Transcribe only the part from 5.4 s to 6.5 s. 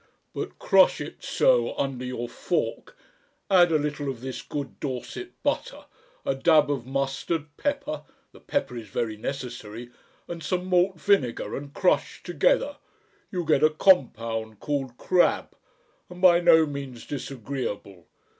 butter, a